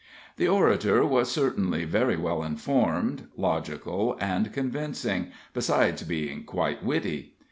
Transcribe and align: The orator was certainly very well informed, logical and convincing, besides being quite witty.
The 0.37 0.47
orator 0.47 1.05
was 1.05 1.31
certainly 1.31 1.85
very 1.85 2.17
well 2.17 2.41
informed, 2.41 3.27
logical 3.37 4.17
and 4.19 4.51
convincing, 4.51 5.27
besides 5.53 6.01
being 6.01 6.43
quite 6.43 6.83
witty. 6.83 7.35